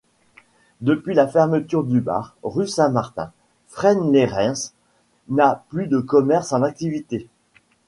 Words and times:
Depuis 0.79 1.13
la 1.13 1.27
fermeture 1.27 1.83
du 1.83 2.01
bar 2.01 2.35
rue 2.41 2.65
Saint-Martin, 2.65 3.31
Fresne-Lès-Reims 3.67 4.73
n'a 5.29 5.63
plus 5.69 5.85
de 5.85 5.99
commerce 5.99 6.53
en 6.53 6.63
activité. 6.63 7.27